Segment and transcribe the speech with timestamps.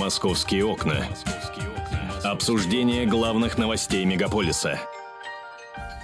[0.00, 1.04] Московские окна.
[2.24, 4.80] Обсуждение главных новостей мегаполиса.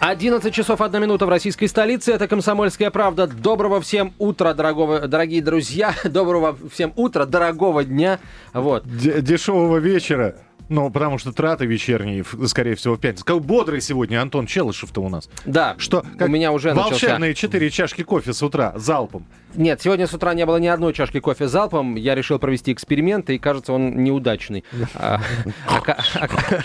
[0.00, 2.12] 11 часов 1 минута в российской столице.
[2.12, 3.26] Это «Комсомольская правда».
[3.26, 5.94] Доброго всем утра, дорогого, дорогие друзья.
[6.04, 8.20] Доброго всем утра, дорогого дня.
[8.52, 8.84] Вот.
[8.84, 10.36] Д- дешевого вечера.
[10.68, 13.24] Ну, потому что траты вечерние, скорее всего, в пятницу.
[13.24, 15.30] Как бодрый сегодня Антон Челышев-то у нас.
[15.46, 16.90] Да, Что, у меня уже начался...
[16.90, 19.26] волшебные четыре чашки кофе с утра, залпом.
[19.56, 21.94] Нет, сегодня с утра не было ни одной чашки кофе залпом.
[21.96, 24.64] Я решил провести эксперимент, и кажется, он неудачный.
[24.94, 25.20] А,
[25.68, 26.64] ока- ока-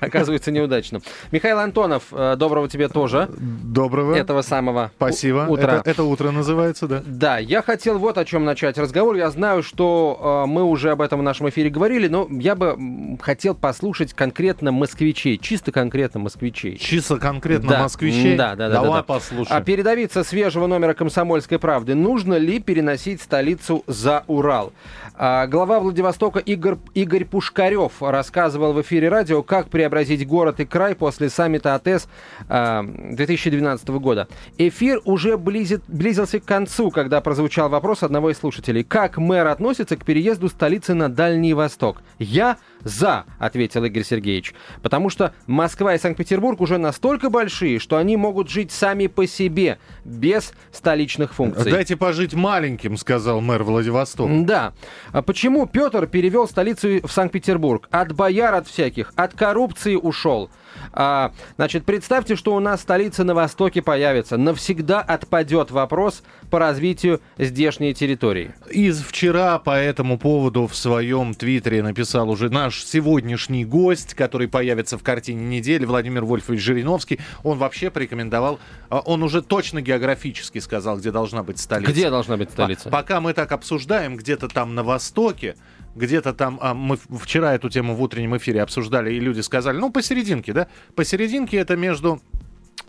[0.00, 1.02] Оказывается, неудачным.
[1.30, 3.28] Михаил Антонов, э, доброго тебе тоже.
[3.38, 4.14] Доброго.
[4.14, 5.46] Этого самого Спасибо.
[5.48, 5.82] у- утра.
[5.84, 7.02] Это, утро называется, да?
[7.04, 9.16] Да, я хотел вот о чем начать разговор.
[9.16, 12.76] Я знаю, что э, мы уже об этом в нашем эфире говорили, но я бы
[13.20, 16.76] хотел послушать конкретно москвичей, чисто конкретно москвичей.
[16.78, 18.36] Чисто конкретно москвичей.
[18.36, 19.02] да, да, да, Давай да, да.
[19.02, 19.60] послушаем.
[19.60, 21.94] А передовица свежего номера «Комсомольской правды».
[22.14, 24.72] Нужно ли переносить столицу за Урал?
[25.16, 30.94] А, глава Владивостока Игорь, Игорь Пушкарев рассказывал в эфире радио, как преобразить город и край
[30.94, 32.06] после саммита АТЭС
[32.48, 34.28] а, 2012 года.
[34.58, 38.84] Эфир уже близит, близился к концу, когда прозвучал вопрос одного из слушателей.
[38.84, 42.00] Как мэр относится к переезду столицы на Дальний Восток?
[42.20, 44.54] Я за, ответил Игорь Сергеевич.
[44.82, 49.78] Потому что Москва и Санкт-Петербург уже настолько большие, что они могут жить сами по себе,
[50.04, 51.70] без столичных функций.
[51.70, 54.32] Дайте пожить маленьким, сказал мэр Владивостока.
[54.44, 54.72] Да.
[55.12, 57.88] А почему Петр перевел столицу в Санкт-Петербург?
[57.90, 60.50] От бояр, от всяких, от коррупции ушел.
[60.92, 64.36] А, значит, представьте, что у нас столица на Востоке появится.
[64.36, 68.54] Навсегда отпадет вопрос по развитию здешней территории.
[68.70, 74.98] Из вчера по этому поводу в своем твиттере написал уже наш сегодняшний гость, который появится
[74.98, 77.20] в картине недели, Владимир Вольфович Жириновский.
[77.42, 78.58] Он вообще порекомендовал,
[78.90, 81.92] а, он уже точно географически сказал, где должна быть столица.
[81.92, 82.84] Где должна быть столица?
[82.90, 85.56] По- Пока мы так обсуждаем, где-то там на востоке,
[85.94, 89.90] где-то там, а, мы вчера эту тему в утреннем эфире обсуждали, и люди сказали, ну,
[89.90, 90.66] посерединке, да?
[90.94, 92.20] Посерединке это между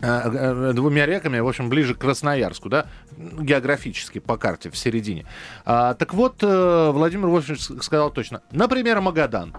[0.00, 2.86] э, э, двумя реками, в общем, ближе к Красноярску, да,
[3.16, 5.26] географически по карте в середине.
[5.64, 8.42] А, так вот, э, Владимир Вольфович сказал точно.
[8.50, 9.54] Например, Магадан.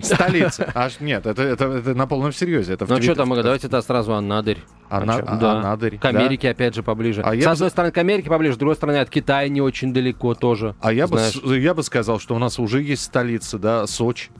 [0.00, 0.70] Столица.
[0.74, 2.74] Аж нет, это, это, это на полном серьезе.
[2.74, 4.58] Это Ну что там, давайте тогда сразу Анадырь.
[4.90, 5.52] Ана- а- да.
[5.58, 7.20] Анадырь, К Америке опять же поближе.
[7.22, 9.60] А с бы одной за- стороны к Америке поближе, с другой стороны от Китая не
[9.60, 10.74] очень далеко тоже.
[10.80, 11.34] А я бы, знаешь.
[11.62, 14.30] я бы сказал, что у нас уже есть столица, да, Сочи.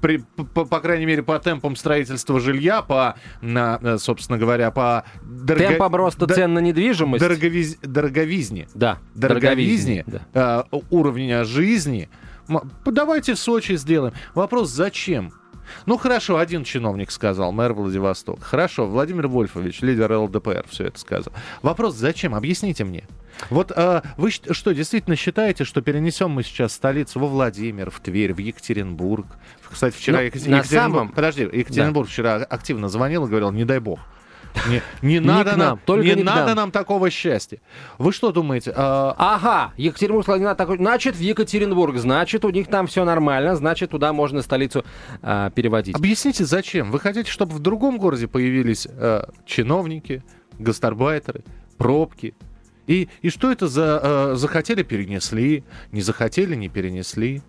[0.00, 5.04] При, по, по крайней мере, по темпам строительства жилья, по, на, э, собственно говоря, по
[5.22, 7.22] дорого- Темпом роста да- цен на недвижимость.
[7.24, 10.02] дороговиз- дороговизне, Да, дороговизне,
[10.32, 10.66] да.
[10.72, 12.08] э, уровня жизни.
[12.84, 14.14] Давайте в Сочи сделаем.
[14.34, 15.32] Вопрос, зачем?
[15.86, 18.42] Ну хорошо, один чиновник сказал, мэр Владивосток.
[18.42, 21.32] Хорошо, Владимир Вольфович, лидер ЛДПР, все это сказал.
[21.62, 22.34] Вопрос, зачем?
[22.34, 23.04] Объясните мне.
[23.48, 28.34] Вот э, вы что, действительно считаете, что перенесем мы сейчас столицу во Владимир, в Тверь,
[28.34, 29.26] в Екатеринбург?
[29.70, 30.68] Кстати, вчера Ну, Екатер- на Екатеринбург...
[30.68, 34.00] самом- Подожди, Екатеринбург вчера активно звонил и говорил, не дай бог.
[34.68, 36.56] Не, не надо нам, нам, только не не надо нам.
[36.56, 37.58] нам такого счастья.
[37.98, 38.72] Вы что думаете?
[38.76, 40.76] а, Ага, Екатеринбург не надо такой.
[40.76, 41.96] Значит, в Екатеринбург.
[41.96, 43.56] Значит, у них там все нормально.
[43.56, 44.84] Значит, туда можно столицу
[45.22, 45.96] а, переводить.
[45.96, 46.90] Объясните, зачем?
[46.90, 50.22] Вы хотите, чтобы в другом городе появились э, чиновники,
[50.58, 51.42] гастарбайтеры,
[51.78, 52.34] пробки?
[52.86, 57.42] И, и что это за э, захотели перенесли, не захотели не перенесли?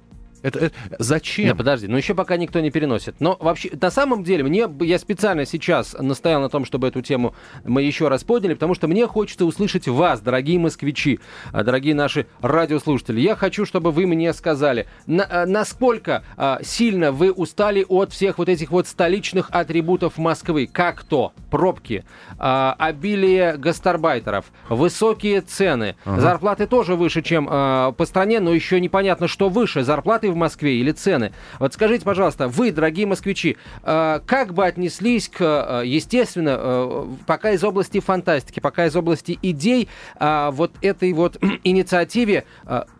[0.43, 1.47] Это, это- зачем?
[1.49, 3.15] Да, подожди, ну еще пока никто не переносит.
[3.19, 7.33] Но вообще, на самом деле, мне я специально сейчас настоял на том, чтобы эту тему
[7.63, 11.19] мы еще раз подняли, потому что мне хочется услышать вас, дорогие москвичи,
[11.51, 13.19] а, дорогие наши радиослушатели.
[13.21, 18.37] Я хочу, чтобы вы мне сказали, на- а, насколько а, сильно вы устали от всех
[18.37, 20.67] вот этих вот столичных атрибутов Москвы.
[20.71, 21.31] Как то?
[21.49, 22.03] Пробки,
[22.37, 29.27] а, обилие гастарбайтеров, высокие цены, зарплаты тоже выше, чем а, по стране, но еще непонятно,
[29.29, 31.31] что выше, зарплаты в Москве или цены.
[31.59, 37.51] Вот скажите, пожалуйста, вы, дорогие москвичи, а, как бы отнеслись к, а, естественно, а, пока
[37.51, 39.89] из области фантастики, пока из области идей,
[40.19, 42.45] вот этой вот инициативе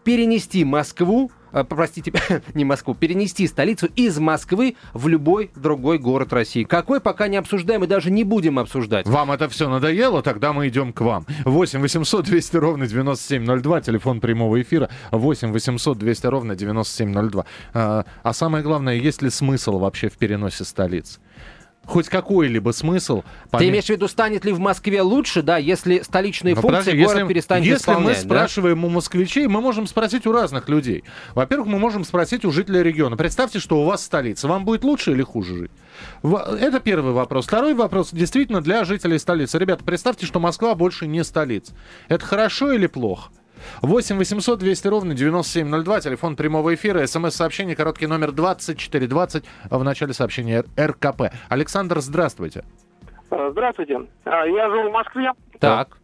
[0.04, 2.12] перенести Москву э, простите,
[2.54, 6.64] не Москву, перенести столицу из Москвы в любой другой город России.
[6.64, 9.08] Какой пока не обсуждаем и даже не будем обсуждать.
[9.08, 10.24] Вам это все надоело?
[10.24, 11.26] Тогда мы идем к вам.
[11.46, 14.90] 8 800 200 ровно 9702, телефон прямого эфира.
[15.12, 17.46] 8 800 200 ровно 9702.
[17.74, 21.20] А, а самое главное, есть ли смысл вообще в переносе столиц?
[21.86, 23.24] Хоть какой-либо смысл.
[23.52, 26.92] Ты поме- имеешь в виду, станет ли в Москве лучше, да, если столичные Ну, функции
[26.92, 28.04] подожди, город перестанет если исполнять?
[28.06, 28.20] мы да?
[28.22, 31.04] спрашиваем у москвичей, мы можем спросить у разных людей.
[31.36, 33.18] Во-первых, мы можем спросить у жителей региона.
[33.18, 34.48] Представьте, что у вас столица.
[34.48, 35.72] Вам будет лучше или хуже жить?
[36.24, 37.48] Это первый вопрос.
[37.48, 39.58] Второй вопрос действительно для жителей столицы.
[39.60, 41.74] Ребята, представьте, что Москва больше не столица.
[42.08, 43.30] Это хорошо или плохо?
[43.82, 50.64] 8 800 200 ровно 9702, телефон прямого эфира, смс-сообщение, короткий номер 2420 в начале сообщения
[50.80, 51.24] РКП.
[51.50, 52.64] Александр, здравствуйте.
[53.32, 54.02] Э, Здравствуйте.
[54.26, 55.32] А, Я живу в Москве.
[55.60, 55.98] Так.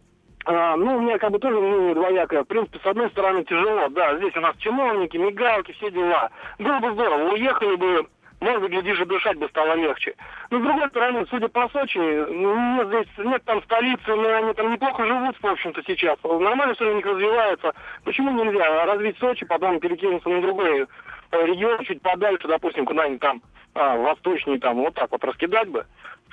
[0.45, 2.43] А, Ну, у меня как бы тоже мнение двоякое.
[2.43, 3.87] В принципе, с одной стороны, тяжело.
[3.89, 6.29] Да, здесь у нас чиновники, мигалки, все дела.
[6.57, 7.33] Было бы здорово.
[7.33, 8.07] Уехали бы,
[8.41, 10.15] может быть, глядишь, и дышать бы стало легче.
[10.49, 14.53] Но, с другой стороны, судя по Сочи, ну, нет здесь, нет там столицы, но они
[14.53, 16.17] там неплохо живут, в общем-то, сейчас.
[16.23, 17.73] Нормально все у них развивается.
[18.03, 20.87] Почему нельзя развить Сочи, потом перекинуться на другой
[21.31, 23.41] э, регион, чуть подальше, допустим, куда-нибудь там,
[23.75, 25.85] а, восточнее, там, вот так вот раскидать бы.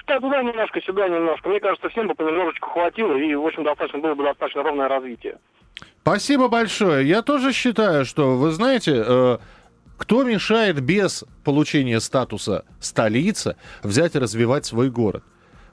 [0.06, 1.48] Да, туда немножко, сюда немножко.
[1.48, 5.38] Мне кажется, всем бы понемножечку хватило, и, в общем, достаточно было бы достаточно ровное развитие.
[6.02, 7.06] Спасибо большое.
[7.06, 9.38] Я тоже считаю, что, вы знаете, э,
[9.96, 15.22] кто мешает без получения статуса столицы взять и развивать свой город?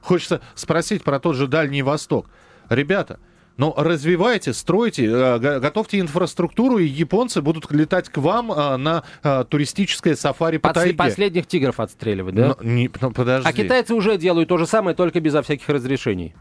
[0.00, 2.26] Хочется спросить про тот же Дальний Восток.
[2.68, 3.18] Ребята,
[3.56, 9.04] ну, развивайте, стройте, э, го- готовьте инфраструктуру, и японцы будут летать к вам э, на
[9.22, 10.94] э, туристическое сафари по Подс- тайге.
[10.96, 12.56] Последних тигров отстреливать, да?
[12.60, 13.48] Ну, не- ну, подожди.
[13.48, 16.34] А китайцы уже делают то же самое, только безо всяких разрешений.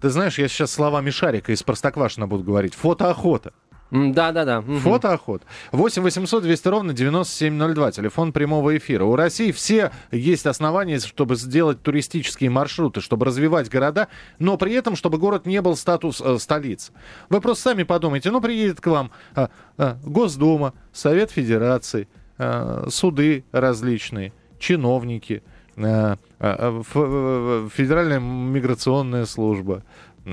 [0.00, 2.74] Ты знаешь, я сейчас словами Шарика из Простоквашина буду говорить.
[2.74, 3.52] Фотоохота.
[3.92, 4.60] М, Да-да-да.
[4.62, 4.78] мгм.
[4.80, 5.42] Фотоохот.
[5.72, 7.92] 8 800 200 ровно 9702.
[7.92, 9.04] Телефон прямого эфира.
[9.04, 14.96] У России все есть основания, чтобы сделать туристические маршруты, чтобы развивать города, но при этом,
[14.96, 16.92] чтобы город не был статус э, столицы.
[17.28, 19.46] Вы просто сами подумайте, ну, приедет к вам э,
[19.78, 22.08] э, Госдума, Совет Федерации,
[22.38, 25.42] э, суды различные, чиновники,
[25.76, 29.82] э, э, ф- э, Федеральная миграционная служба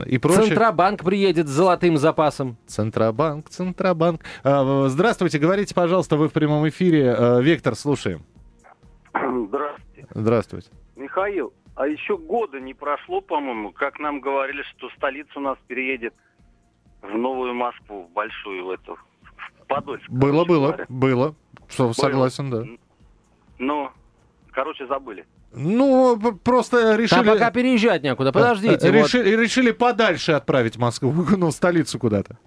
[0.02, 0.46] и прочее.
[0.46, 2.58] Центробанк приедет с золотым запасом.
[2.66, 4.22] Центробанк, Центробанк.
[4.44, 7.14] А, Здравствуйте, говорите, пожалуйста, вы в прямом эфире.
[7.14, 8.24] А, Вектор, слушаем.
[9.14, 10.08] Здравствуйте.
[10.12, 10.70] Здравствуйте.
[10.96, 16.14] Михаил, а еще года не прошло, по-моему, как нам говорили, что столица у нас переедет
[17.02, 20.10] в Новую Москву, в большую в эту, в Подольск.
[20.10, 20.86] Было, было, говоря.
[20.90, 21.36] было.
[21.68, 22.64] Что, согласен, да.
[23.60, 23.92] Но,
[24.52, 25.26] короче, забыли.
[25.56, 27.24] Ну, просто решили...
[27.24, 28.32] Там пока переезжать некуда.
[28.32, 28.88] Подождите.
[28.88, 29.06] э, вот.
[29.06, 32.38] реши- решили подальше отправить Москву, ну, в столицу куда-то.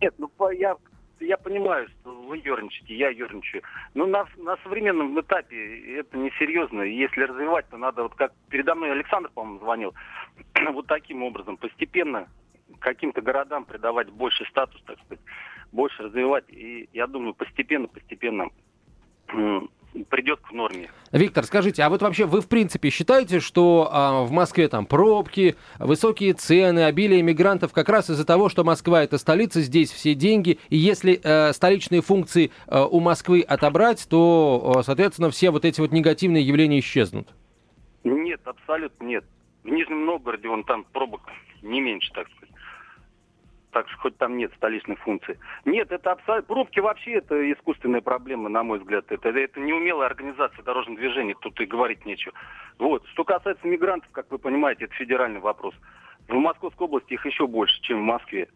[0.00, 0.76] Нет, ну по- я,
[1.20, 3.62] я понимаю, что вы ерничаете, я ерничаю.
[3.94, 6.82] Но на, на современном этапе это несерьезно.
[6.82, 9.94] Если развивать, то надо, вот как передо мной Александр, по-моему, звонил,
[10.72, 12.28] вот таким образом, постепенно
[12.80, 15.24] каким-то городам придавать больше статус, так сказать,
[15.72, 16.44] больше развивать.
[16.48, 18.48] И я думаю, постепенно, постепенно
[20.02, 20.90] придет к норме.
[21.12, 25.54] Виктор, скажите, а вот вообще вы в принципе считаете, что а, в Москве там пробки,
[25.78, 30.58] высокие цены, обилие мигрантов как раз из-за того, что Москва это столица, здесь все деньги,
[30.70, 35.80] и если э, столичные функции э, у Москвы отобрать, то, э, соответственно, все вот эти
[35.80, 37.28] вот негативные явления исчезнут?
[38.02, 39.24] Нет, абсолютно нет.
[39.62, 41.22] В Нижнем Новгороде вон там пробок
[41.62, 42.53] не меньше, так сказать.
[43.74, 45.36] Так что хоть там нет столичных функций.
[45.64, 46.54] Нет, это абсолютно...
[46.54, 49.04] Пробки вообще это искусственная проблема, на мой взгляд.
[49.08, 52.32] Это, это неумелая организация дорожного движения, тут и говорить нечего.
[52.78, 53.04] Вот.
[53.08, 55.74] Что касается мигрантов, как вы понимаете, это федеральный вопрос.
[56.28, 58.48] В Московской области их еще больше, чем в Москве.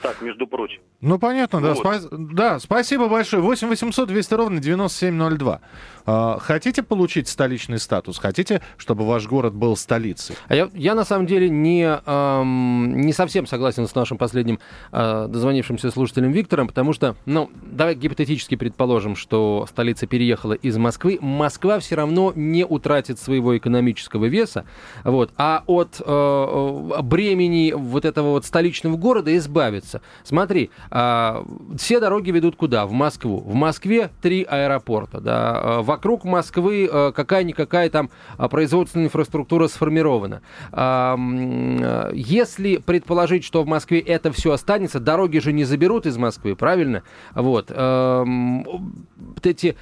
[0.00, 0.80] Так, между прочим.
[1.00, 1.74] Ну, понятно, да.
[1.74, 1.84] Вот.
[1.84, 3.42] Спа- Да, спасибо большое.
[3.42, 5.60] 8 800 200 ровно 9702.
[6.04, 8.18] А, хотите получить столичный статус?
[8.18, 10.36] Хотите, чтобы ваш город был столицей?
[10.48, 14.58] А я, я на самом деле не, эм, не совсем согласен с нашим последним
[14.92, 21.18] э, дозвонившимся слушателем Виктором, потому что, ну, давай гипотетически предположим, что столица переехала из Москвы,
[21.22, 24.64] Москва все равно не утратит своего экономического веса,
[25.04, 30.02] вот, а от э, бремени вот этого вот столичного города избавиться.
[30.24, 31.44] Смотри, а,
[31.78, 32.86] все дороги ведут куда?
[32.86, 33.40] В Москву.
[33.40, 40.42] В Москве три аэропорта, да, э, вокруг Москвы э, какая-никакая там а, производственная инфраструктура сформирована.
[40.72, 46.16] А, э, Если предположить, что в Москве это все останется, дороги же не заберут из
[46.16, 47.02] Москвы, правильно?
[47.34, 47.70] Вот.
[47.70, 49.76] Вот эти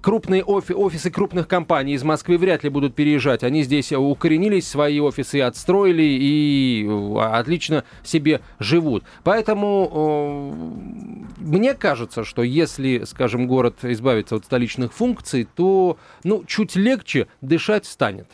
[0.00, 3.44] крупные офи- офисы крупных компаний из Москвы вряд ли будут переезжать.
[3.44, 9.04] Они здесь укоренились, свои офисы отстроили и отлично себе живут.
[9.22, 16.76] Поэтому э, мне кажется, что если, скажем, город избавится от столичных функций, то ну, чуть
[16.76, 18.28] легче дышать станет.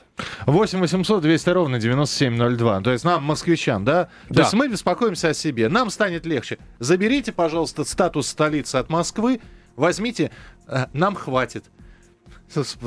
[0.46, 2.80] 8 800 200 ровно 9702.
[2.80, 4.04] То есть нам, москвичам, да?
[4.28, 4.42] То Да.
[4.42, 5.68] есть мы беспокоимся о себе.
[5.68, 6.58] Нам станет легче.
[6.78, 9.40] Заберите, пожалуйста, статус столицы от Москвы.
[9.76, 10.30] Возьмите.
[10.68, 11.64] э, Нам хватит.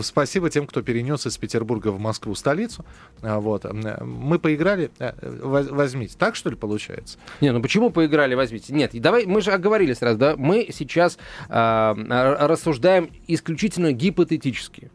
[0.01, 2.85] Спасибо тем, кто перенес из Петербурга в Москву столицу.
[3.21, 3.65] А, Вот.
[3.65, 4.89] Э, Мы поиграли.
[4.99, 5.11] э,
[5.43, 6.15] воз- Возьмите.
[6.17, 7.17] Так, что ли, получается?
[7.41, 8.73] Не, ну почему поиграли, возьмите?
[8.73, 11.17] Нет, давай, мы же оговорили сразу, да, мы сейчас
[11.49, 14.91] р- рассуждаем исключительно гипотетически.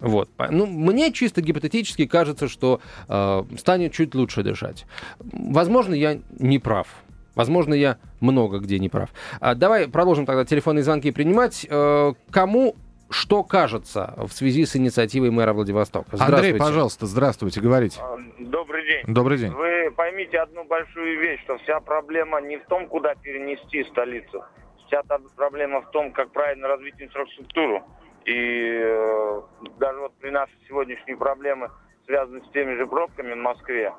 [0.00, 0.28] Вот.
[0.50, 4.84] Ну, мне чисто гипотетически кажется, что э, станет чуть лучше дышать.
[5.18, 6.88] Возможно, я не прав.
[7.34, 9.08] Возможно, я много где не прав.
[9.40, 11.66] А, давай продолжим тогда телефонные звонки принимать.
[11.68, 12.76] Э, кому
[13.10, 16.16] что кажется в связи с инициативой мэра Владивостока?
[16.18, 18.00] Андрей, пожалуйста, здравствуйте, говорите.
[18.00, 19.02] А, добрый день.
[19.06, 19.52] Добрый день.
[19.52, 24.44] Вы поймите одну большую вещь, что вся проблема не в том, куда перенести столицу.
[24.86, 27.82] Вся та проблема в том, как правильно развить инфраструктуру.
[28.24, 29.42] И э,
[29.78, 31.70] даже вот при нашей сегодняшней проблеме,
[32.06, 33.92] связанной с теми же пробками в Москве,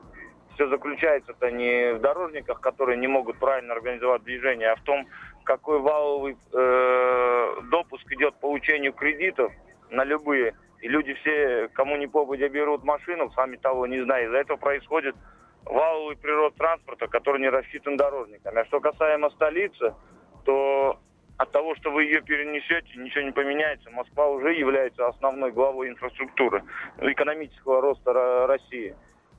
[0.55, 5.05] все заключается-то не в дорожниках, которые не могут правильно организовать движение, а в том,
[5.45, 9.53] какой валовый э, допуск идет по получению кредитов
[9.89, 10.55] на любые.
[10.81, 14.25] И люди все, кому не попадя, берут машину, сами того не зная.
[14.25, 15.15] Из-за этого происходит
[15.63, 18.59] валовый прирост транспорта, который не рассчитан дорожниками.
[18.59, 19.95] А что касаемо столицы,
[20.43, 20.99] то
[21.37, 23.89] от того, что вы ее перенесете, ничего не поменяется.
[23.91, 26.63] Москва уже является основной главой инфраструктуры,
[26.99, 28.95] экономического роста России.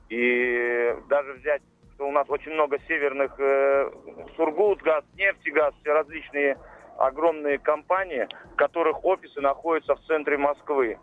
[0.09, 1.61] И даже взять,
[1.99, 3.91] у нас очень много северных э,
[4.35, 6.57] Сургутгаз, нефтегаз, все различные
[6.97, 10.97] огромные компании, которых офисы находятся в центре Москвы.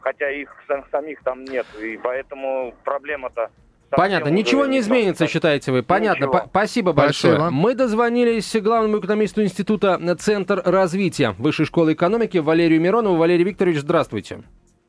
[0.00, 0.54] Хотя их
[0.90, 1.66] самих там нет.
[1.80, 3.50] И поэтому проблема-то
[3.90, 4.28] Понятно.
[4.28, 5.82] Ничего не изменится, считаете вы.
[5.82, 6.44] Понятно.
[6.50, 7.36] Спасибо большое.
[7.36, 7.50] Спасибо.
[7.50, 13.16] Мы дозвонились главному экономисту Института Центр развития Высшей школы экономики Валерию Миронову.
[13.16, 14.42] Валерий Викторович, здравствуйте.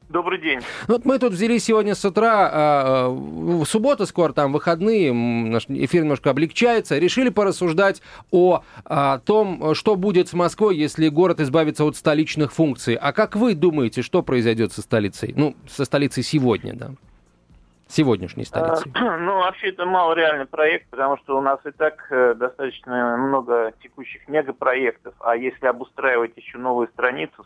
[0.09, 0.59] Добрый день.
[0.87, 6.01] Вот мы тут взяли сегодня с утра, э, в субботу скоро, там выходные, наш эфир
[6.01, 8.01] немножко облегчается, решили порассуждать
[8.31, 12.95] о, о том, что будет с Москвой, если город избавится от столичных функций.
[12.95, 15.31] А как вы думаете, что произойдет со столицей?
[15.37, 16.91] Ну, со столицей сегодня, да?
[17.89, 18.89] Сегодняшней столицы?
[19.19, 24.27] Ну, вообще это малореальный проект, потому что у нас и так э, достаточно много текущих
[24.27, 27.46] мегапроектов, а если обустраивать еще новую страницу,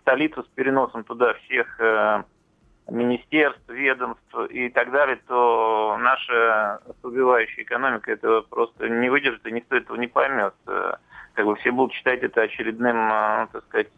[0.00, 2.22] столицу с переносом туда всех э,
[2.90, 9.76] министерств, ведомств и так далее, то наша убивающая экономика этого просто не выдержит, и никто
[9.76, 10.54] этого не поймет.
[10.66, 10.94] Э,
[11.34, 13.08] как бы все будут считать это очередным,
[13.52, 13.88] так сказать,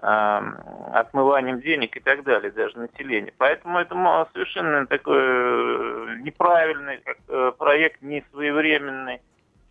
[0.00, 3.32] отмыванием денег и так далее, даже населения.
[3.36, 9.20] Поэтому это совершенно такой э, неправильный э, проект, не своевременный,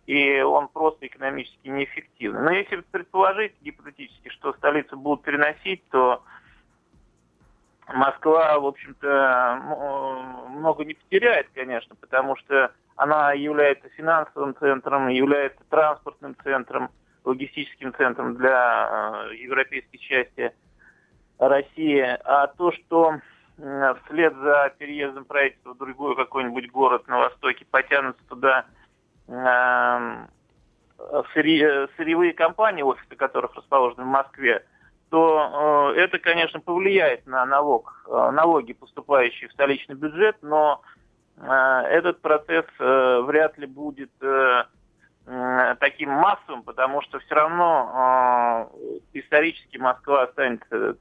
[0.06, 2.42] и он просто экономически неэффективный.
[2.42, 6.22] Но если предположить гипотетически, что столицу будут переносить, то
[7.88, 16.36] Москва, в общем-то, много не потеряет, конечно, потому что она является финансовым центром, является транспортным
[16.42, 16.90] центром,
[17.28, 20.52] логистическим центром для э, европейской части
[21.38, 22.00] России.
[22.24, 23.20] А то, что
[23.56, 28.64] вслед за переездом правительства в другой какой-нибудь город на востоке потянутся туда
[29.28, 30.26] э,
[31.34, 34.64] сырьевые компании, офисы которых расположены в Москве,
[35.10, 40.82] то э, это, конечно, повлияет на налог, налоги, поступающие в столичный бюджет, но
[41.40, 44.10] этот процесс вряд ли будет
[45.80, 48.70] таким массовым, потому что все равно
[49.12, 50.94] э, исторически Москва останется э,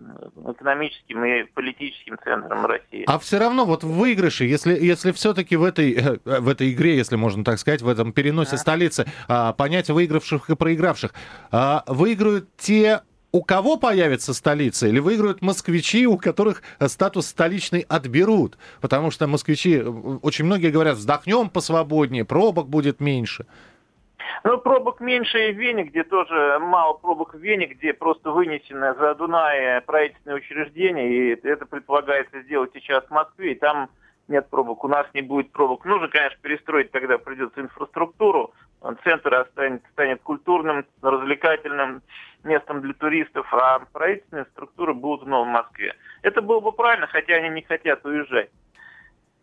[0.51, 3.05] экономическим и политическим центром России.
[3.07, 6.98] А все равно вот в выигрыше, если, если все-таки в этой, э, в этой игре,
[6.98, 8.57] если можно так сказать, в этом переносе а?
[8.57, 11.13] столицы, э, понять выигравших и проигравших,
[11.51, 13.01] э, выиграют те
[13.34, 18.57] у кого появится столица, или выиграют москвичи, у которых статус столичный отберут?
[18.79, 23.46] Потому что москвичи, очень многие говорят, вздохнем посвободнее, пробок будет меньше.
[24.43, 28.93] Ну, пробок меньше и в Вене, где тоже мало пробок в Вене, где просто вынесено
[28.96, 33.89] за Дунай правительственное учреждение, и это предполагается сделать сейчас в Москве, и там
[34.27, 35.86] нет пробок, у нас не будет пробок.
[35.86, 38.53] Нужно, конечно, перестроить, тогда придется инфраструктуру,
[39.03, 42.01] центр станет, станет культурным, развлекательным
[42.43, 45.96] местом для туристов, а правительственные структуры будут в Новом Москве.
[46.22, 48.50] Это было бы правильно, хотя они не хотят уезжать.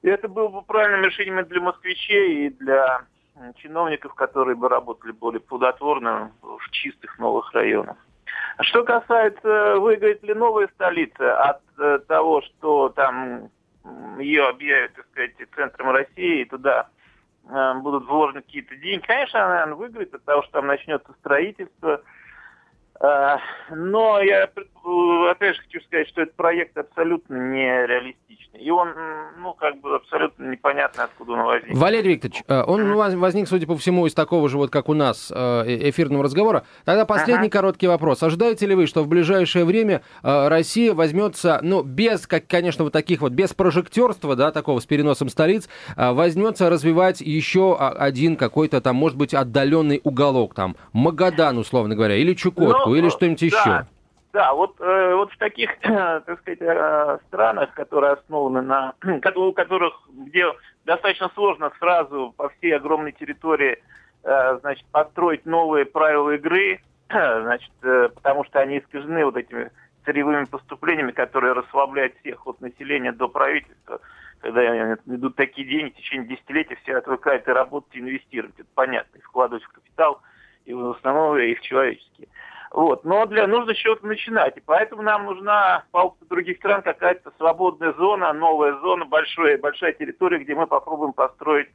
[0.02, 3.06] И это было бы правильным решением и для москвичей, и для
[3.56, 7.96] чиновников, которые бы работали более плодотворно в чистых новых районах.
[8.60, 13.50] Что касается, выиграет ли новая столица от э, того, что там
[14.18, 16.88] ее объявят, так сказать, центром России, и туда
[17.48, 22.00] э, будут вложены какие-то деньги, конечно, она, наверное, выиграет от того, что там начнется строительство,
[23.00, 24.48] но я,
[25.30, 28.60] опять же, хочу сказать, что этот проект абсолютно нереалистичный.
[28.60, 28.90] И он,
[29.40, 31.76] ну, как бы абсолютно непонятно, откуда он возник.
[31.76, 35.32] Валерий Викторович, э, он возник, судя по всему, из такого же, вот как у нас,
[35.34, 36.64] э, эфирного разговора.
[36.84, 37.58] Тогда последний ага.
[37.58, 38.22] короткий вопрос.
[38.22, 42.92] Ожидаете ли вы, что в ближайшее время э, Россия возьмется, ну, без, как, конечно, вот
[42.92, 48.96] таких вот, без прожектерства, да, такого с переносом столиц, возьмется развивать еще один какой-то там,
[48.96, 53.46] может быть, отдаленный уголок, там, Магадан, условно говоря, или Чукотку, ну, или что-нибудь да.
[53.46, 53.86] еще?
[54.34, 58.94] Да, вот, э, вот в таких, так сказать, э, странах, которые основаны на,
[59.36, 60.46] у которых, где
[60.84, 63.80] достаточно сложно сразу по всей огромной территории,
[64.24, 69.70] э, значит, построить новые правила игры, значит, э, потому что они искажены вот этими
[70.04, 74.00] сырьевыми поступлениями, которые расслабляют всех от населения до правительства.
[74.40, 78.58] Когда идут такие деньги, в течение десятилетий все отвыкают и работать, и инвестировать.
[78.58, 79.16] Это понятно.
[79.16, 80.20] И вкладывать в капитал,
[80.66, 82.28] и в основном и в человеческие.
[82.74, 83.04] Вот.
[83.04, 84.56] Но для нужно с чего-то начинать.
[84.56, 89.92] И поэтому нам нужна по опыту других стран какая-то свободная зона, новая зона, большая, большая
[89.92, 91.68] территория, где мы попробуем построить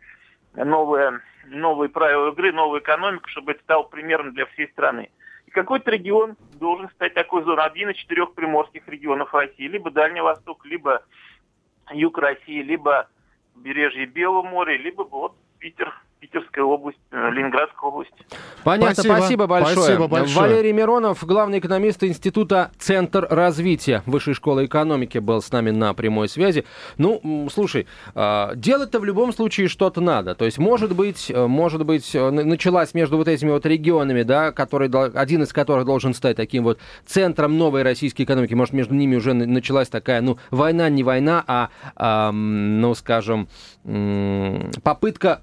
[0.55, 5.09] новые, новые правила игры, новую экономику, чтобы это стало примером для всей страны.
[5.45, 7.63] И какой-то регион должен стать такой зоной.
[7.63, 9.69] Один из четырех приморских регионов России.
[9.69, 11.05] Либо Дальний Восток, либо
[11.93, 13.07] юг России, либо
[13.53, 18.11] побережье Белого моря, либо вот Питер, Питерская область, э, Ленинградская область.
[18.65, 19.75] Понятно, спасибо, спасибо большое.
[19.75, 20.49] Спасибо большое.
[20.49, 26.27] Валерий Миронов, главный экономист Института Центр развития Высшей школы экономики, был с нами на прямой
[26.27, 26.65] связи.
[26.97, 30.35] Ну, слушай, а, делать-то в любом случае что-то надо.
[30.35, 34.51] То есть, может быть, э, может быть, э, началась между вот этими вот регионами, да,
[34.51, 38.53] который, один из которых должен стать таким вот центром новой российской экономики.
[38.53, 43.47] Может, между ними уже началась такая, ну, война не война, а, а ну, скажем,
[44.83, 45.41] попытка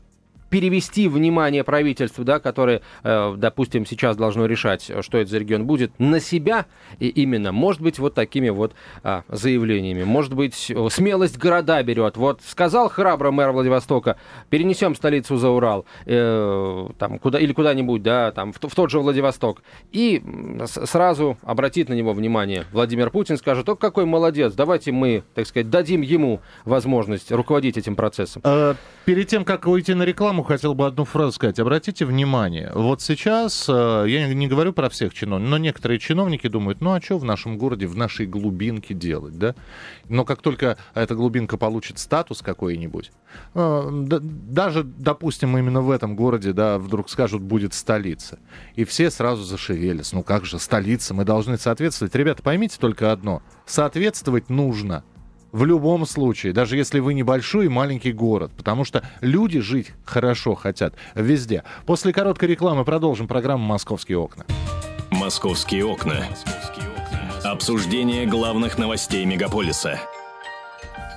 [0.50, 5.92] перевести внимание правительства, да, которое, э, допустим, сейчас должно решать, что это за регион будет,
[5.98, 6.66] на себя
[6.98, 10.04] и именно, может быть, вот такими вот а, заявлениями.
[10.04, 12.16] Может быть, смелость города берет.
[12.16, 14.16] Вот сказал храбро мэр Владивостока,
[14.50, 19.00] перенесем столицу за Урал, э, там, куда, или куда-нибудь, да, там, в, в тот же
[19.00, 19.62] Владивосток.
[19.92, 20.22] И
[20.64, 25.70] сразу обратит на него внимание Владимир Путин, скажет, о, какой молодец, давайте мы, так сказать,
[25.70, 28.42] дадим ему возможность руководить этим процессом.
[28.44, 31.58] А, перед тем, как уйти на рекламу, хотел бы одну фразу сказать.
[31.58, 36.80] Обратите внимание, вот сейчас, э, я не говорю про всех чиновников, но некоторые чиновники думают,
[36.80, 39.54] ну а что в нашем городе, в нашей глубинке делать, да?
[40.08, 43.12] Но как только эта глубинка получит статус какой-нибудь,
[43.54, 48.38] э, даже, допустим, именно в этом городе, да, вдруг скажут, будет столица,
[48.74, 50.16] и все сразу зашевелятся.
[50.16, 52.14] Ну как же, столица, мы должны соответствовать.
[52.14, 55.04] Ребята, поймите только одно, соответствовать нужно–
[55.52, 60.54] в любом случае, даже если вы небольшой и маленький город, потому что люди жить хорошо
[60.54, 61.62] хотят везде.
[61.86, 64.44] После короткой рекламы продолжим программу «Московские окна».
[65.10, 66.26] «Московские окна».
[67.44, 70.00] Обсуждение главных новостей мегаполиса–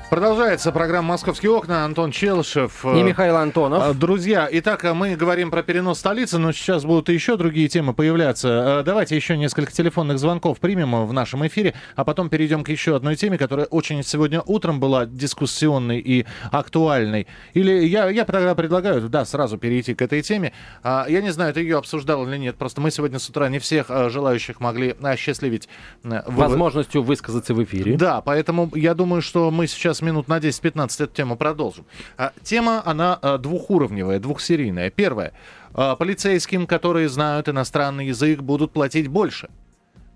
[0.10, 1.86] Продолжается программа «Московские окна».
[1.86, 2.84] Антон Челышев.
[2.84, 3.92] И Михаил Антонов.
[3.92, 8.80] Э, друзья, итак, мы говорим про перенос столицы, но сейчас будут еще другие темы появляться.
[8.80, 12.96] Э, давайте еще несколько телефонных звонков примем в нашем эфире, а потом перейдем к еще
[12.96, 17.28] одной теме, которая очень сегодня утром была дискуссионной и актуальной.
[17.54, 20.54] Или я, я тогда предлагаю, да, сразу перейти к этой теме.
[20.82, 23.60] А, я не знаю, ты ее обсуждал или нет, просто мы сегодня с утра не
[23.60, 25.70] всех э, желающих могли осчастливить.
[26.04, 27.96] Возможностью высказаться в эфире.
[27.96, 31.86] Да, поэтому я думаю, что мы сейчас сейчас минут на 10-15 эту тему продолжим.
[32.18, 34.90] А, тема, она а, двухуровневая, двухсерийная.
[34.90, 35.34] Первое.
[35.74, 39.50] А, полицейским, которые знают иностранный язык, будут платить больше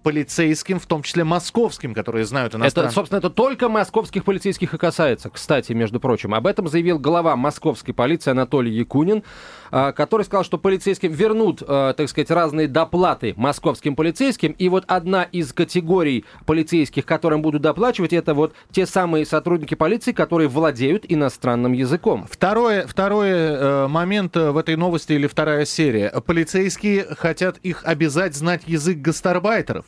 [0.04, 2.88] полицейским, в том числе московским, которые знают иностранный.
[2.88, 6.36] Это, собственно, это только московских полицейских и касается, кстати, между прочим.
[6.36, 9.24] Об этом заявил глава московской полиции Анатолий Якунин,
[9.72, 14.52] а, который сказал, что полицейским вернут, а, так сказать, разные доплаты московским полицейским.
[14.52, 20.12] И вот одна из категорий полицейских, которым будут доплачивать, это вот те самые сотрудники полиции,
[20.12, 22.28] которые владеют иностранным языком.
[22.30, 26.10] Второе, второй э, момент в этой новости или вторая серия.
[26.26, 29.86] Полицейские хотят их обязать знать язык гастарбайтеров.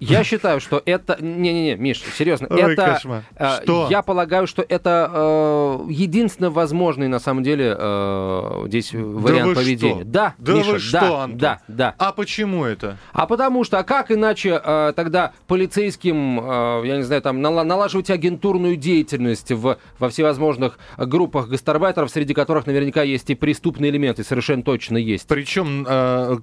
[0.00, 1.16] Я считаю, что это...
[1.20, 2.46] Не-не-не, Миш, серьезно.
[2.50, 2.94] Ой, это...
[2.94, 3.24] Кошмар.
[3.36, 3.88] Э, что?
[3.90, 10.02] Я полагаю, что это э, единственно возможный, на самом деле, э, здесь вариант да поведения.
[10.02, 10.10] Что?
[10.10, 11.38] Да, да Миша, вы что, да, Антон?
[11.38, 11.94] да, да.
[11.98, 12.98] А почему это?
[13.12, 18.10] А потому что, а как иначе э, тогда полицейским, э, я не знаю, там, налаживать
[18.10, 24.62] агентурную деятельность в, во всевозможных группах гастарбайтеров, среди которых наверняка есть и преступные элементы, совершенно
[24.62, 25.26] точно есть.
[25.26, 26.38] Причем э,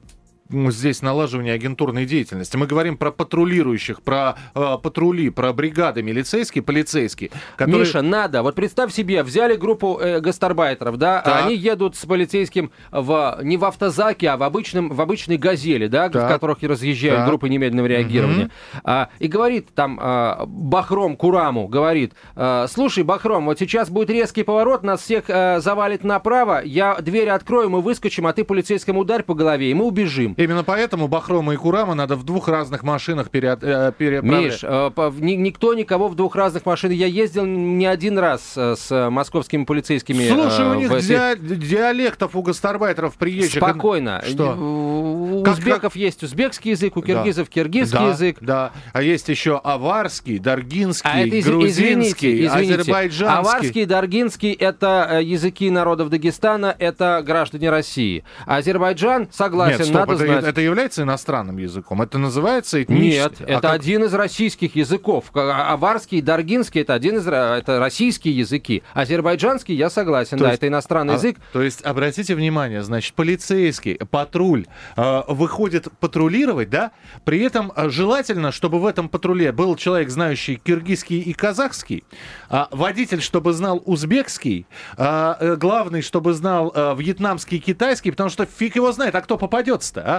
[0.49, 2.55] здесь налаживание агентурной деятельности.
[2.55, 7.31] Мы говорим про патрулирующих, про э, патрули, про бригады милицейские, полицейские.
[7.57, 7.85] Которые...
[7.85, 8.43] Миша, надо.
[8.43, 11.45] Вот представь себе, взяли группу э, гастарбайтеров, да, так.
[11.45, 16.09] они едут с полицейским в, не в автозаке, а в, обычном, в обычной газели, да,
[16.09, 16.25] так.
[16.25, 17.27] в которых разъезжают так.
[17.27, 18.45] группы немедленного реагирования.
[18.45, 18.81] Угу.
[18.83, 24.43] А, и говорит там а, Бахром Кураму, говорит, а, слушай, Бахром, вот сейчас будет резкий
[24.43, 29.23] поворот, нас всех а, завалит направо, я дверь открою, мы выскочим, а ты полицейскому ударь
[29.23, 30.34] по голове, и мы убежим.
[30.37, 34.43] Именно поэтому Бахрома и Курама надо в двух разных машинах пере, э, переправлять.
[34.53, 36.97] Миш, э, по- в- ни- никто никого в двух разных машинах.
[36.97, 40.27] Я ездил не один раз э, с московскими полицейскими.
[40.27, 43.63] Слушай, э, у них в диалектов у гастарбайтеров приезжих.
[43.63, 44.21] Спокойно.
[44.27, 44.55] Что?
[44.57, 47.07] У Как- узбеков есть узбекский язык, у Да.
[47.07, 48.37] киргизов киргизский да, язык.
[48.41, 52.73] Да, а есть еще аварский, даргинский, А это, из- грузинский, извините, извините.
[52.81, 53.39] азербайджанский.
[53.39, 58.23] Аварский, даргинский— это языки народов Дагестана, это граждане России.
[58.45, 60.51] Азербайджан, согласен, Нет, стоп, надо это, знать.
[60.53, 62.01] это является иностранным языком?
[62.01, 63.09] Это называется этнический?
[63.19, 65.25] Нет, А это как- один из российских языков.
[65.33, 68.83] А- Аварский, даргинский это один из ра- это российские языки.
[68.93, 71.37] Азербайджанский, я согласен, То да, есть- это иностранный А, язык.
[71.53, 74.65] То есть, обратите внимание, значит, полицейский, патруль
[74.97, 76.91] э, выходит патрулировать, да?
[77.23, 82.03] При этом э, желательно, чтобы в этом патруле был человек, знающий киргизский и казахский,
[82.49, 84.65] а водитель, чтобы знал узбекский,
[84.97, 89.21] а, э, главный, чтобы знал э, вьетнамский и китайский, потому что фиг его знает, а
[89.21, 90.14] кто попадется-то, а?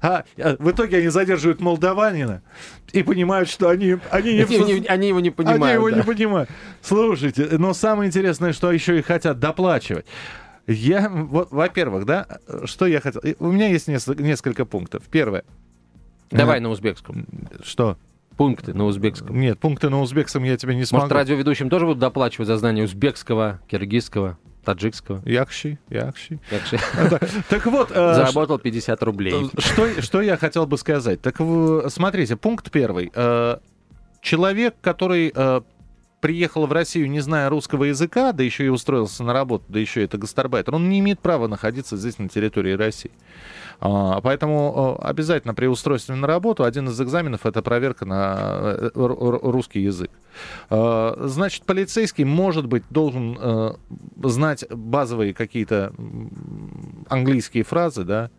[0.00, 2.42] А, э, в итоге они задерживают молдаванина
[2.92, 5.62] и понимают, что они, они не Они, они его не понимают.
[5.62, 5.96] они его да.
[5.96, 6.50] не понимают.
[6.82, 10.06] Слушайте, но самое интересное, что еще и хотят доплачивать.
[10.66, 12.26] Я, вот, во-первых, да,
[12.64, 13.22] что я хотел...
[13.38, 15.02] У меня есть несколько, несколько пунктов.
[15.10, 15.44] Первое.
[16.30, 17.26] Давай Э, на узбекском.
[17.64, 17.96] Что?
[18.36, 19.40] Пункты на узбекском.
[19.40, 21.04] Нет, пункты на узбекском я тебе не смогу.
[21.04, 25.22] Может, радиоведущим тоже будут доплачивать за знание узбекского, киргизского, таджикского?
[25.24, 26.38] Якши, якши.
[26.50, 26.78] Как же?
[27.48, 29.50] Так вот, э, Заработал 50 рублей.
[29.58, 31.22] Что, что я хотел бы сказать?
[31.22, 31.36] Так
[31.88, 33.10] смотрите, пункт первый.
[33.14, 33.56] Э,
[34.20, 35.60] Человек, который э,
[36.20, 40.00] приехал в Россию, не зная русского языка, да еще и устроился на работу, да еще
[40.02, 43.12] и это гастарбайтер, он не имеет права находиться здесь на территории России.
[43.80, 49.80] А, Поэтому обязательно при устройстве на работу один из экзаменов это проверка на э, русский
[49.80, 50.10] язык.
[50.70, 53.74] Э, Значит, полицейский, может быть, должен э,
[54.24, 55.92] знать базовые какие-то
[57.08, 58.30] английские фразы, да,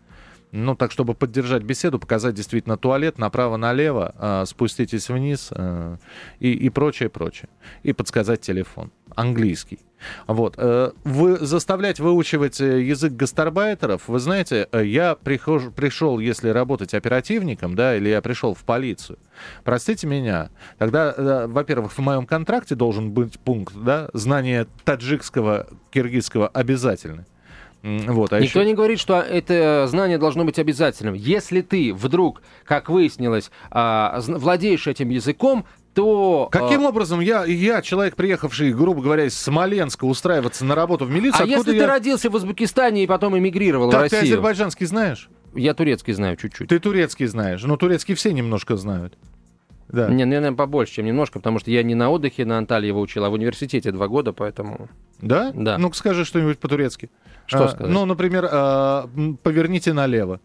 [0.52, 5.96] ну, так, чтобы поддержать беседу, показать действительно туалет направо-налево, э, спуститесь вниз э,
[6.40, 7.48] и, и прочее, прочее.
[7.82, 8.90] И подсказать телефон.
[9.14, 9.78] Английский.
[10.26, 10.54] Вот.
[10.56, 16.94] э, Вы заставлять выучивать э, язык гастарбайтеров, вы знаете, э, я прихожу, пришел, если работать
[16.94, 19.18] оперативником, да, или я пришел в полицию,
[19.64, 27.26] простите меня, тогда, во-первых, в моем контракте должен быть пункт, да, знание таджикского, киргизского обязательно.
[27.82, 31.14] Вот, а Никто еще- не говорит, что это знание должно быть обязательным.
[31.14, 35.64] Если ты вдруг, как выяснилось, а, владеешь этим языком,
[36.00, 36.48] то...
[36.50, 41.10] Каким а, образом я, я, человек, приехавший, грубо говоря, из Смоленска, устраиваться на работу в
[41.10, 41.80] милицию, А если я...
[41.80, 44.32] ты родился в Узбекистане и потом эмигрировал в Так, ты Россию?
[44.34, 45.28] азербайджанский знаешь?
[45.54, 46.68] Я турецкий знаю чуть-чуть.
[46.68, 47.62] Ты турецкий знаешь.
[47.62, 49.18] Ну, турецкий все немножко знают.
[49.88, 50.08] Да.
[50.08, 53.00] Не, ну, наверное, побольше, чем немножко, потому что я не на отдыхе на Анталии его
[53.00, 54.88] учил, а в университете два года, поэтому...
[55.20, 55.52] Да?
[55.54, 55.76] Да.
[55.78, 57.10] Ну-ка скажи что-нибудь по-турецки.
[57.46, 57.92] Что А, сказать?
[57.92, 59.10] Ну, например, а,
[59.42, 60.40] поверните налево.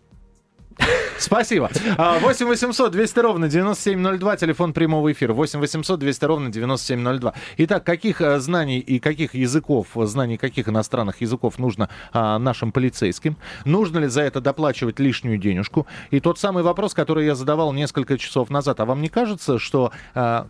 [1.18, 1.70] Спасибо.
[1.98, 5.34] А, 8 800 200 ровно 9702, телефон прямого эфира.
[5.34, 7.34] 8 800 200 ровно 9702.
[7.58, 13.38] Итак, каких а, знаний и каких языков, знаний каких иностранных языков нужно а, нашим полицейским?
[13.66, 15.88] Нужно ли за это доплачивать лишнюю денежку?
[16.12, 18.80] И тот самый вопрос, который я задавал несколько часов назад.
[18.80, 20.48] А вам не кажется, что а,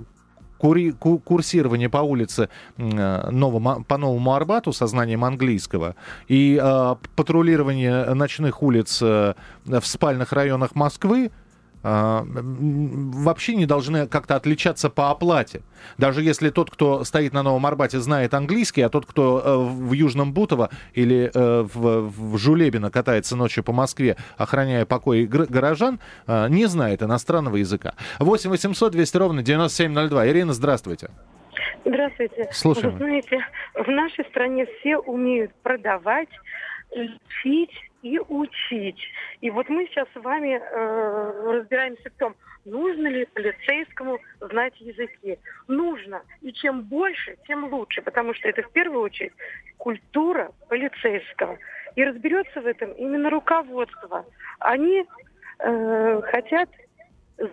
[0.66, 5.96] кури- ку- курсирование по улице э, новому, по Новому Арбату со знанием английского
[6.28, 9.34] и э, патрулирование ночных улиц э,
[9.66, 11.32] в спальных районах Москвы
[11.86, 15.62] вообще не должны как-то отличаться по оплате.
[16.00, 19.94] Даже если тот, кто стоит на Новом Арбате, знает английский, а тот, кто э, в
[19.94, 26.48] Южном Бутово или э, в, в Жулебино катается ночью по Москве, охраняя покой горожан, э,
[26.50, 27.94] не знает иностранного языка.
[28.20, 30.28] 8 800 200 ровно 9702.
[30.30, 31.10] Ирина, здравствуйте.
[31.86, 32.50] Здравствуйте.
[32.52, 32.94] Слушаем.
[32.94, 33.46] Вы знаете,
[33.76, 36.30] в нашей стране все умеют продавать,
[36.96, 37.72] лечить
[38.06, 39.00] и учить.
[39.42, 45.40] И вот мы сейчас с вами э, разбираемся в том, нужно ли полицейскому знать языки.
[45.68, 46.22] Нужно.
[46.42, 49.34] И чем больше, тем лучше, потому что это в первую очередь
[49.78, 51.58] культура полицейского.
[51.96, 54.24] И разберется в этом именно руководство.
[54.60, 55.04] Они
[55.60, 56.70] э, хотят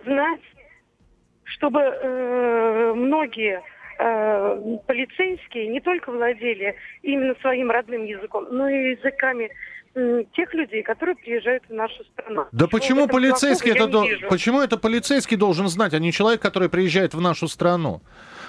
[0.05, 0.41] знать
[1.45, 3.61] чтобы э, многие
[3.99, 9.51] э, полицейские не только владели именно своим родным языком, но и языками
[10.35, 12.45] тех людей, которые приезжают в нашу страну.
[12.51, 16.41] Да Чего в почему полицейский это до- почему это полицейский должен знать, а не человек,
[16.41, 18.01] который приезжает в нашу страну?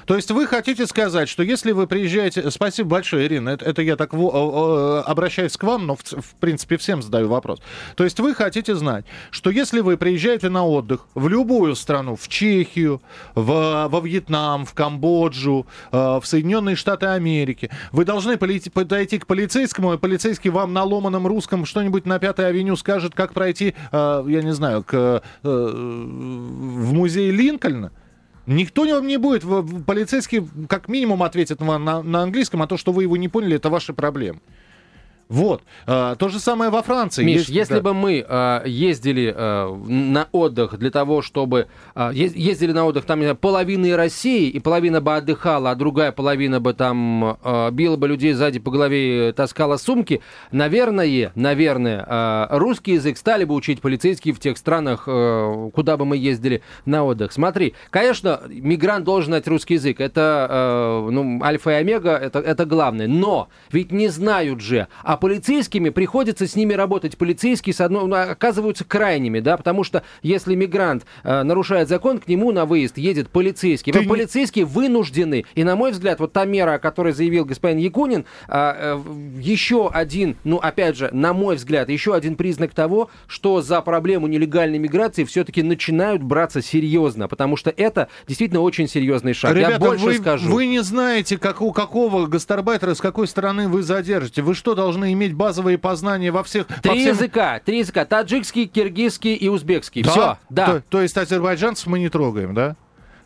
[0.06, 2.50] То есть вы хотите сказать, что если вы приезжаете...
[2.50, 3.48] Спасибо большое, Ирина.
[3.50, 7.62] Это, это я так о- обращаюсь к вам, но в, в принципе всем задаю вопрос.
[7.96, 12.28] То есть вы хотите знать, что если вы приезжаете на отдых в любую страну, в
[12.28, 13.00] Чехию,
[13.34, 19.26] в, во Вьетнам, в Камбоджу, э, в Соединенные Штаты Америки, вы должны полити- подойти к
[19.26, 24.24] полицейскому, и полицейский вам на ломаном русском что-нибудь на Пятой авеню скажет, как пройти, э,
[24.28, 27.90] я не знаю, к, э, в музей Линкольна,
[28.46, 29.42] Никто вам не будет,
[29.86, 33.56] полицейский как минимум ответит вам на, на английском, а то, что вы его не поняли,
[33.56, 34.40] это ваши проблемы.
[35.28, 35.62] Вот.
[35.86, 37.24] А, то же самое во Франции.
[37.24, 37.80] Миш, есть, если да.
[37.80, 41.68] бы мы а, ездили а, на отдых для того, чтобы...
[41.94, 46.74] А, ездили на отдых там половины России, и половина бы отдыхала, а другая половина бы
[46.74, 50.20] там а, била бы людей сзади по голове и таскала сумки,
[50.52, 56.04] наверное, наверное, а, русский язык стали бы учить полицейские в тех странах, а, куда бы
[56.04, 57.32] мы ездили на отдых.
[57.32, 60.00] Смотри, конечно, мигрант должен знать русский язык.
[60.00, 63.08] Это а, ну, альфа и омега, это, это главное.
[63.08, 67.16] Но ведь не знают же, а полицейскими приходится с ними работать.
[67.16, 72.28] Полицейские с одно, ну, оказываются крайними, да, потому что если мигрант э, нарушает закон, к
[72.28, 73.92] нему на выезд едет полицейский.
[73.92, 74.06] Ты...
[74.06, 75.44] Полицейские вынуждены.
[75.54, 79.00] И, на мой взгляд, вот та мера, о которой заявил господин Якунин, э, э,
[79.40, 84.26] еще один, ну, опять же, на мой взгляд, еще один признак того, что за проблему
[84.26, 89.54] нелегальной миграции все-таки начинают браться серьезно, потому что это действительно очень серьезный шаг.
[89.54, 90.50] Ребята, Я больше вы, скажу.
[90.50, 94.42] Вы не знаете, как, у какого гастарбайтера, с какой стороны вы задержите.
[94.42, 96.66] Вы что, должны иметь базовые познания во всех...
[96.82, 97.14] Три всем...
[97.14, 98.04] языка, три языка.
[98.04, 100.02] Таджикский, киргизский и узбекский.
[100.02, 100.10] Да?
[100.10, 100.66] Все, да.
[100.66, 102.76] То, то есть азербайджанцев мы не трогаем, да?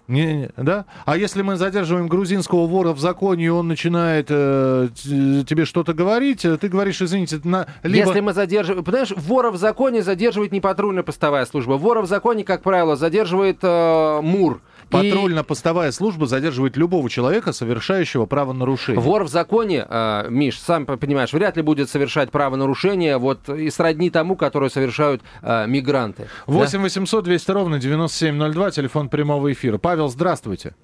[0.09, 0.87] Не, не, да?
[1.05, 6.47] А если мы задерживаем грузинского вора в законе, и он начинает э, тебе что-то говорить,
[6.47, 8.07] э, ты говоришь, извините, на, либо...
[8.07, 8.85] Если мы задерживаем...
[8.85, 11.75] Понимаешь, вора в законе задерживает не патрульная постовая служба.
[11.75, 14.63] Вора в законе, как правило, задерживает э, МУР.
[14.91, 19.01] Патрульно-постовая служба задерживает любого человека, совершающего правонарушение.
[19.01, 24.11] Вор в законе, э, Миш, сам понимаешь, вряд ли будет совершать правонарушение вот и сродни
[24.11, 26.29] тому, которое совершают э, мигранты.
[26.47, 26.83] 8 да?
[26.83, 29.79] 800 200 ровно 9702, телефон прямого эфира.
[29.79, 30.75] Павел, здравствуйте.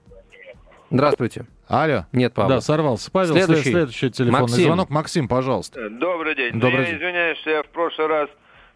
[0.91, 1.47] Здравствуйте.
[1.67, 2.07] Алло.
[2.13, 2.51] Нет, Павел.
[2.51, 3.11] Да, сорвался.
[3.11, 4.65] Павел, следующий, следующий телефонный Максим.
[4.65, 4.91] звонок.
[4.91, 5.89] Максим, пожалуйста.
[5.89, 6.53] Добрый день.
[6.53, 6.93] Добрый ну, день.
[6.93, 8.29] Я извиняюсь, что я в прошлый раз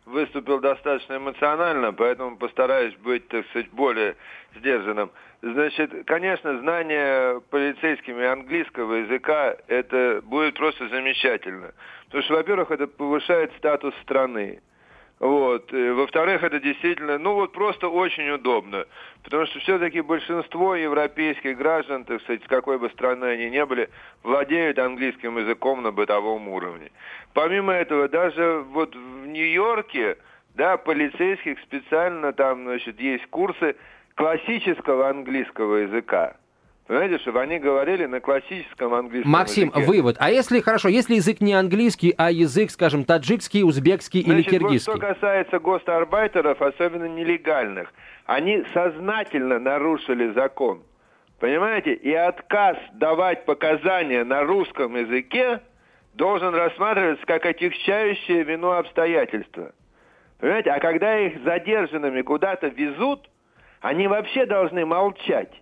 [0.09, 4.16] выступил достаточно эмоционально, поэтому постараюсь быть, так сказать, более
[4.57, 5.11] сдержанным.
[5.40, 11.73] Значит, конечно, знание полицейскими английского языка это будет просто замечательно.
[12.07, 14.61] Потому что, во-первых, это повышает статус страны.
[15.21, 15.73] Вот.
[15.73, 18.87] Во-вторых, это действительно, ну вот просто очень удобно.
[19.25, 23.90] Потому что все-таки большинство европейских граждан, так сказать, с какой бы страны они ни были,
[24.23, 26.90] владеют английским языком на бытовом уровне.
[27.35, 28.94] Помимо этого, даже вот
[29.29, 30.17] Нью-Йорке,
[30.55, 33.77] да, полицейских специально там, значит, есть курсы
[34.14, 36.37] классического английского языка.
[36.88, 39.87] Понимаете, чтобы они говорили на классическом английском Максим, языке.
[39.87, 40.17] вывод.
[40.19, 44.93] А если, хорошо, если язык не английский, а язык, скажем, таджикский, узбекский Значит, или киргизский?
[44.93, 47.93] Вот что касается гостарбайтеров, особенно нелегальных,
[48.25, 50.83] они сознательно нарушили закон.
[51.38, 51.93] Понимаете?
[51.93, 55.61] И отказ давать показания на русском языке
[56.19, 59.73] должен рассматриваться как отягчающее вину обстоятельства.
[60.39, 60.71] Понимаете?
[60.73, 63.31] А когда их задержанными куда-то везут,
[63.81, 65.53] они вообще должны молчать.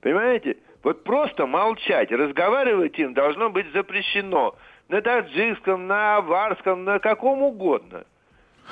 [0.00, 0.58] Понимаете?
[0.84, 4.56] Вот просто молчать, разговаривать им должно быть запрещено.
[4.88, 8.04] На таджикском, на аварском, на каком угодно.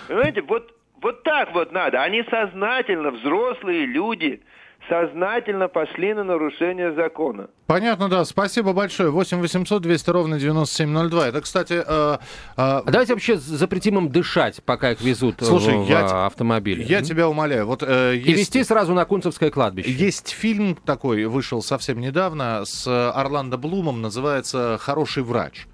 [0.06, 0.42] Понимаете?
[0.42, 0.72] Вот,
[1.02, 2.00] вот так вот надо.
[2.00, 4.40] Они сознательно, взрослые люди,
[4.88, 7.48] сознательно пошли на нарушение закона.
[7.66, 8.24] Понятно, да.
[8.24, 9.10] Спасибо большое.
[9.10, 11.28] 8 800 200 ровно 9702.
[11.28, 11.74] Это, кстати...
[11.74, 12.18] Э, э...
[12.56, 16.84] А давайте вообще запретим им дышать, пока их везут Слушай, в, я, в автомобиле.
[16.84, 17.66] Я тебя умоляю.
[17.66, 18.28] Вот, э, есть...
[18.28, 19.90] И везти сразу на Кунцевское кладбище.
[19.90, 25.66] Есть фильм такой, вышел совсем недавно, с Орландо Блумом, называется «Хороший врач».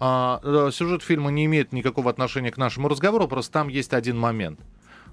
[0.00, 4.18] А, э, сюжет фильма не имеет никакого отношения к нашему разговору, просто там есть один
[4.18, 4.60] момент–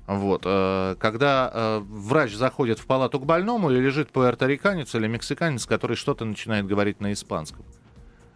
[0.07, 0.43] вот.
[0.45, 5.95] Э, когда э, врач заходит в палату к больному, и лежит пуэрториканец или мексиканец, который
[5.95, 7.65] что-то начинает говорить на испанском.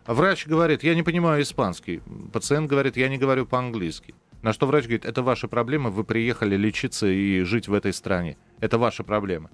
[0.07, 2.01] Врач говорит, я не понимаю испанский.
[2.33, 4.15] Пациент говорит, я не говорю по-английски.
[4.41, 8.37] На что врач говорит, это ваша проблема, вы приехали лечиться и жить в этой стране.
[8.59, 9.51] Это ваша проблема.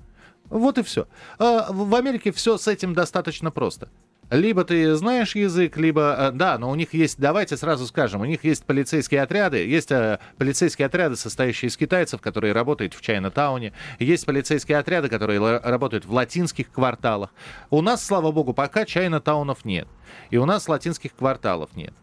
[0.49, 1.08] Вот и все.
[1.39, 3.89] А в Америке все с этим достаточно просто.
[4.31, 6.15] Либо ты знаешь язык, либо...
[6.17, 9.91] Э, да, но у них есть, давайте сразу скажем, у них есть полицейские отряды, есть
[9.91, 16.05] э, полицейские отряды, состоящие из китайцев, которые работают в Чайна-тауне, есть полицейские отряды, которые работают
[16.05, 17.29] в латинских кварталах.
[17.69, 19.88] У нас, слава богу, пока Чайна-таунов нет.
[20.31, 21.93] И у нас латинских кварталов нет.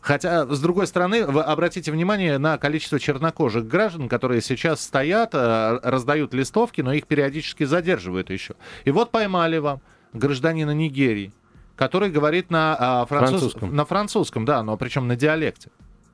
[0.00, 5.80] Хотя, с другой стороны, вы обратите внимание на количество чернокожих граждан, которые сейчас стоят, э,
[5.82, 8.54] раздают листовки, но их периодически задерживают еще.
[8.84, 9.80] И вот поймали вам
[10.12, 11.32] гражданина Нигерии
[11.80, 13.30] который говорит на, а, француз...
[13.30, 13.74] французском.
[13.74, 15.70] на французском, да, но причем на диалекте.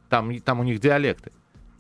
[0.09, 1.33] Там, там у них диалекты.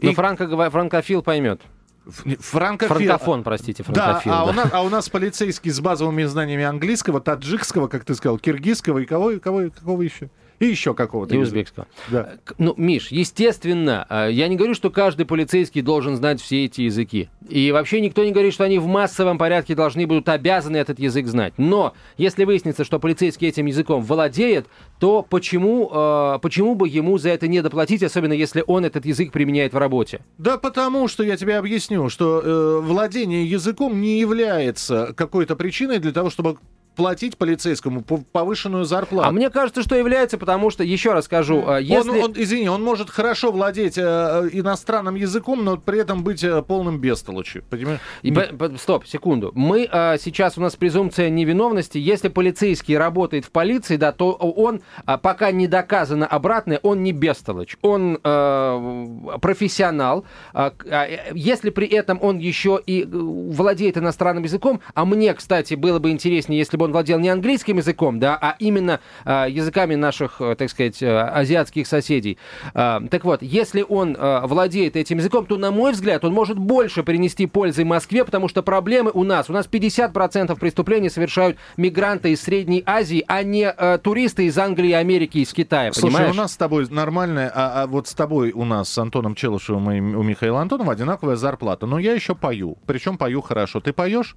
[0.02, 0.14] Но И...
[0.14, 0.70] франко...
[0.70, 1.60] франкофил поймет.
[2.04, 2.96] Франкофил.
[2.96, 4.32] Франкофон, простите, франкофил.
[4.32, 4.50] Да, а, да.
[4.50, 8.98] У нас, а у нас полицейский с базовыми знаниями английского, таджикского, как ты сказал, киргизского
[8.98, 10.30] и кого, кого, какого еще?
[10.58, 11.86] И еще какого-то И узбекского.
[12.08, 12.34] Да.
[12.58, 17.28] Ну, Миш, естественно, э, я не говорю, что каждый полицейский должен знать все эти языки.
[17.48, 21.26] И вообще никто не говорит, что они в массовом порядке должны будут обязаны этот язык
[21.26, 21.54] знать.
[21.58, 24.66] Но если выяснится, что полицейский этим языком владеет,
[24.98, 29.32] то почему, э, почему бы ему за это не доплатить, особенно если он этот язык
[29.32, 30.20] применяет в работе?
[30.38, 36.12] Да потому что я тебе объясню, что э, владение языком не является какой-то причиной для
[36.12, 36.58] того, чтобы
[36.96, 39.28] платить полицейскому пов- повышенную зарплату.
[39.28, 42.10] А мне кажется, что является, потому что, еще раз скажу, э, если...
[42.10, 46.42] Он, он, извини, он может хорошо владеть э, э, иностранным языком, но при этом быть
[46.42, 47.62] э, полным бестолочью.
[47.68, 48.00] Понимаешь?
[48.22, 49.52] И по- по- стоп, секунду.
[49.54, 51.98] Мы а, сейчас у нас презумпция невиновности.
[51.98, 57.12] Если полицейский работает в полиции, да, то он а, пока не доказано обратное, он не
[57.12, 59.06] бестолочь, он э,
[59.42, 60.24] профессионал.
[60.54, 65.34] А, а, э, если при этом он еще и э, владеет иностранным языком, а мне,
[65.34, 69.46] кстати, было бы интереснее, если бы он владел не английским языком, да, а именно а,
[69.46, 72.38] языками наших, э, так сказать, э, азиатских соседей.
[72.74, 76.58] А, так вот, если он э, владеет этим языком, то, на мой взгляд, он может
[76.58, 79.50] больше принести пользы Москве, потому что проблемы у нас.
[79.50, 84.92] У нас 50% преступлений совершают мигранты из Средней Азии, а не э, туристы из Англии,
[84.92, 86.34] Америки, из Китая, Слушай, понимаешь?
[86.34, 89.90] у нас с тобой нормальная, а, а вот с тобой у нас с Антоном Челышевым
[89.90, 91.86] и у Михаила Антонова одинаковая зарплата.
[91.86, 92.78] Но я еще пою.
[92.86, 93.80] Причем пою хорошо.
[93.80, 94.36] Ты поешь?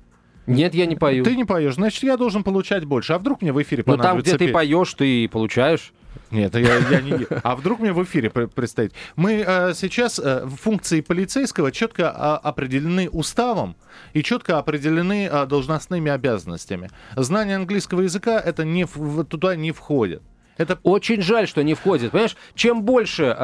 [0.49, 1.23] Нет, я не пою.
[1.23, 3.13] Ты не поешь, значит, я должен получать больше.
[3.13, 4.53] А вдруг мне в эфире Но там, понадобится где ты петь?
[4.53, 5.93] поешь, ты и получаешь.
[6.31, 7.25] Нет, я, я не...
[7.43, 8.93] А вдруг мне в эфире пр- предстоит?
[9.15, 13.75] Мы э, сейчас э, функции полицейского четко а, определены уставом
[14.13, 16.89] и четко определены а, должностными обязанностями.
[17.15, 20.21] Знание английского языка это не в- туда не входит.
[20.57, 22.11] Это Очень жаль, что не входит.
[22.11, 23.35] Понимаешь, чем больше...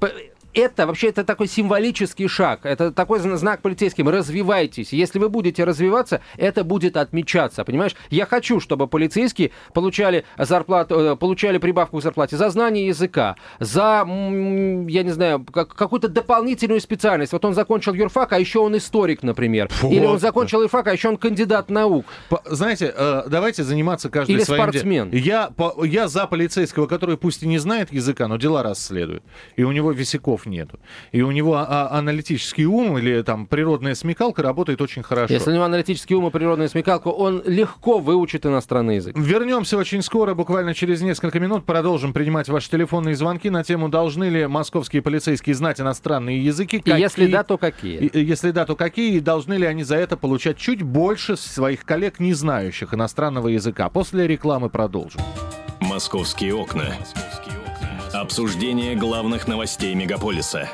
[0.00, 0.12] п-
[0.58, 2.60] это вообще это такой символический шаг.
[2.64, 4.08] Это такой зна- знак полицейским.
[4.08, 4.92] Развивайтесь.
[4.92, 7.64] Если вы будете развиваться, это будет отмечаться.
[7.64, 7.94] Понимаешь?
[8.10, 14.04] Я хочу, чтобы полицейские получали зарплату, э, получали прибавку к зарплате за знание языка, за,
[14.06, 17.32] я не знаю, как- какую-то дополнительную специальность.
[17.32, 19.68] Вот он закончил юрфак, а еще он историк, например.
[19.82, 20.20] Или он Вот.
[20.20, 22.06] закончил юрфак, а еще он кандидат наук.
[22.28, 25.10] По- Знаете, э, давайте заниматься каждый Или своим спортсмен.
[25.12, 29.22] Я, по- я за полицейского, который пусть и не знает языка, но дела расследует.
[29.56, 30.78] И у него висяков нету.
[31.12, 35.32] И у него а- а- аналитический ум или там природная смекалка работает очень хорошо.
[35.32, 39.16] Если у него аналитический ум и природная смекалка, он легко выучит иностранный язык.
[39.16, 41.64] Вернемся очень скоро, буквально через несколько минут.
[41.64, 46.76] Продолжим принимать ваши телефонные звонки на тему, должны ли московские полицейские знать иностранные языки.
[46.84, 47.98] И если какие- да, то какие?
[47.98, 49.16] И- если да, то какие?
[49.16, 53.88] И должны ли они за это получать чуть больше своих коллег, не знающих иностранного языка?
[53.88, 55.20] После рекламы продолжим.
[55.80, 56.94] Московские окна.
[58.12, 60.68] Обсуждение главных новостей мегаполиса.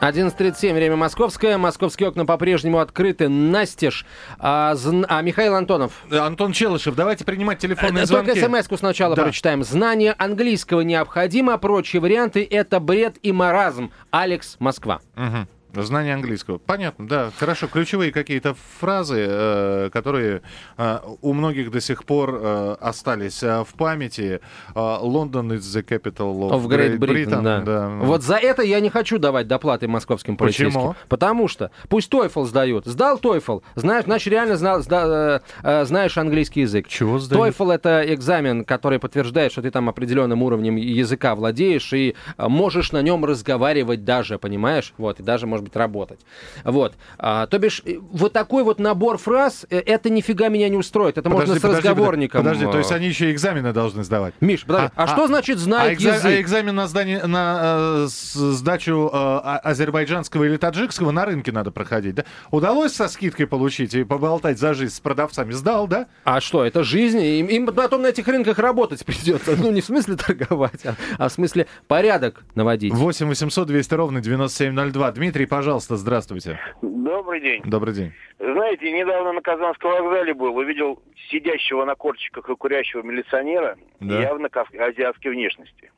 [0.00, 1.56] 11.37, время московское.
[1.56, 3.28] Московские окна по-прежнему открыты.
[3.28, 4.04] Настежь.
[4.38, 5.92] А, зн- а, Михаил Антонов.
[6.10, 8.32] Антон Челышев, давайте принимать телефонные Э, звонки.
[8.38, 9.22] Только смс-ку сначала Да.
[9.24, 9.64] прочитаем.
[9.64, 13.90] Знание английского необходимо, прочие варианты— это бред и маразм.
[14.10, 15.00] Алекс, Москва.
[15.16, 15.48] Мгм.
[15.82, 16.58] Знание английского.
[16.58, 17.30] Понятно, да.
[17.38, 17.66] Хорошо.
[17.66, 20.42] Ключевые какие-то фразы, э, которые
[20.76, 24.40] э, у многих до сих пор э, остались в памяти.
[24.74, 27.88] Лондон is the capital of, В Great Britain, да.
[28.02, 30.66] Вот за это я не хочу давать доплаты московским полицейским.
[30.72, 30.94] Почему?
[31.08, 32.86] Потому что пусть TOEFL сдают.
[32.86, 35.40] Сдал TOEFL, знаешь, значит, реально знал- сда-
[35.84, 36.88] знаешь английский язык.
[36.88, 37.56] Чего сдают?
[37.56, 43.02] TOEFL— это экзамен, который подтверждает, что ты там определенным уровнем языка владеешь и можешь на
[43.02, 44.92] нем разговаривать даже, понимаешь?
[44.98, 46.20] Вот, и даже, может быть, работать.
[46.64, 46.94] Вот.
[47.18, 51.18] А, то бишь, э, вот такой вот набор фраз, э, это нифига меня не устроит.
[51.18, 52.40] Это можно с разговорником.
[52.40, 54.34] Подожди, то есть э, они еще экзамены должны сдавать.
[54.40, 56.24] Миш, подожди, а, что значит знает а экза- язык?
[56.24, 61.70] а экзамен на, здание, на э, сдачу э, а- азербайджанского или таджикского на рынке надо
[61.70, 62.24] проходить, да?
[62.50, 65.52] Удалось со скидкой получить и поболтать за жизнь с продавцами?
[65.52, 66.06] Сдал, да?
[66.24, 67.20] А что, это жизнь?
[67.20, 69.56] Им, им потом на этих рынках работать придется.
[69.56, 72.92] Ну, не в смысле торговать, а, а в смысле порядок наводить.
[72.92, 75.12] 8 800 200 ровно 9702.
[75.12, 76.60] Дмитрий, пожалуйста, здравствуйте.
[76.82, 77.62] Добрый день.
[77.64, 78.12] Добрый день.
[78.38, 84.20] Знаете, недавно на Казанском вокзале был, увидел сидящего на корчиках и курящего милиционера Да.
[84.20, 85.90] явно азиатской внешности.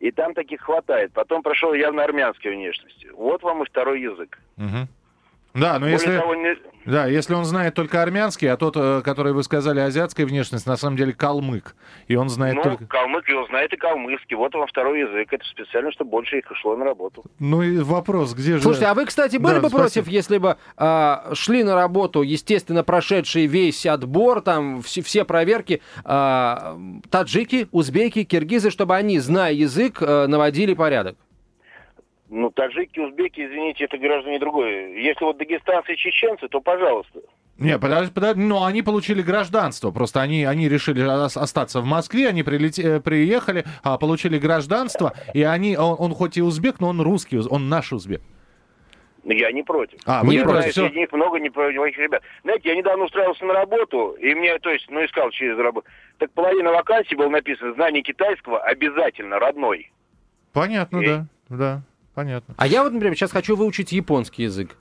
[0.00, 1.12] И там таких хватает.
[1.12, 3.08] Потом прошел явно армянской внешности.
[3.14, 4.38] Вот вам и второй язык.
[4.56, 4.88] Мгм.
[5.54, 6.18] Да, но Более если...
[6.18, 10.26] того, не- Да, если он знает только армянский, а тот, э, который вы сказали, азиатская
[10.26, 11.76] внешность, на самом деле калмык.
[12.08, 12.86] И он знает ну, только...
[12.86, 14.36] калмык его знает и калмыцкий.
[14.36, 15.32] Вот вам второй язык.
[15.32, 17.24] Это специально, чтобы больше их шло на работу.
[17.38, 18.62] Ну и вопрос, где же...
[18.62, 19.82] Слушайте, а вы, кстати, были Да, бы спасибо.
[19.82, 25.80] против, если бы а, шли на работу, естественно, прошедший весь отбор, там все, все проверки,
[26.04, 26.76] а,
[27.10, 31.16] таджики, узбеки, киргизы, чтобы они, зная язык, а, наводили порядок?
[32.36, 34.88] Ну, таджики, узбеки, извините, это граждане другое.
[34.96, 37.20] Если вот дагестанцы и чеченцы, то пожалуйста.
[37.58, 39.92] Не, подожди, подожди, но они получили гражданство.
[39.92, 45.12] Просто они, они решили ос- остаться в Москве, они прилете- э, приехали, а, получили гражданство,
[45.32, 48.20] и они, он, он хоть и узбек, но он русский, он наш узбек.
[49.24, 50.00] Я не против.
[50.04, 50.74] А, вы не против.
[50.74, 52.22] Среди них много неправильных ребят.
[52.42, 55.86] Знаете, я недавно устраивался на работу, и мне, то есть, ну, искал через работу.
[56.18, 59.92] Так половина вакансий было написано «Знание китайского обязательно, родной».
[60.52, 61.82] Понятно, И- да, да,
[62.14, 62.54] понятно.
[62.56, 64.76] А я вот, например, сейчас хочу выучить японский язык.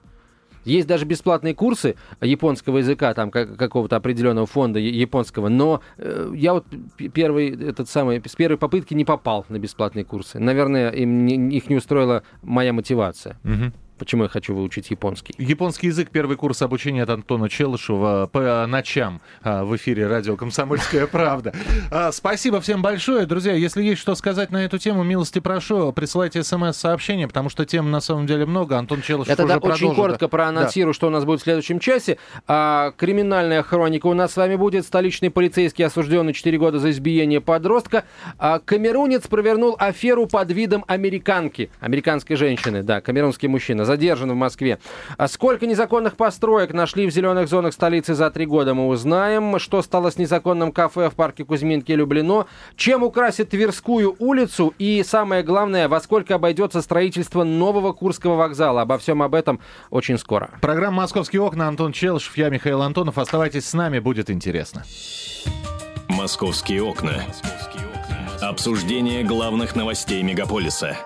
[0.66, 6.54] Есть даже бесплатные курсы японского языка, там как- какого-то определенного фонда японского, но э, я
[6.54, 6.66] вот
[7.14, 10.40] первый, этот самый, с первой попытки не попал на бесплатные курсы.
[10.40, 13.38] Наверное, им не- их не устроила моя мотивация.
[13.44, 13.74] Мгм.
[14.04, 15.34] Почему я хочу выучить японский?
[15.38, 21.08] Японский язык, первый курс обучения от Антона Челышева по ночам а, в эфире радио «Комсомольская
[21.08, 21.54] правда».
[21.90, 23.26] А, Спасибо всем большое.
[23.26, 27.92] Друзья, если есть что сказать на эту тему, милости прошу, присылайте смс-сообщение, потому что тем
[27.92, 28.78] на самом деле много.
[28.78, 29.96] Антон Челышев Я тогда уже очень продолжит.
[29.96, 32.18] коротко проанонсирую, что у нас будет в следующем часе.
[32.46, 34.86] А, криминальная хроника у нас с вами будет.
[34.86, 38.04] Столичный полицейский осужденный 4 года за избиение подростка.
[38.38, 41.70] А, камерунец провернул аферу под видом американки.
[41.80, 43.86] Американской женщины, да, камерунский мужчина.
[43.94, 44.80] Задержан в Москве.
[45.18, 49.60] А сколько незаконных построек нашли в зеленых зонах столицы за три года, мы узнаем.
[49.60, 52.48] Что стало с незаконным кафе в парке Кузьминки Люблино.
[52.76, 54.74] Чем украсит Тверскую улицу.
[54.80, 58.82] И самое главное, во сколько обойдется строительство нового Курского вокзала.
[58.82, 59.60] Обо всем об этом
[59.92, 60.50] очень скоро.
[60.60, 61.68] Программа «Московские окна».
[61.68, 63.20] Антон Челышев, я Михаил Антонов.
[63.20, 64.84] Оставайтесь с нами, будет интересно.
[66.10, 67.24] «Московские окна».
[68.42, 70.98] Обсуждение главных новостей мегаполиса.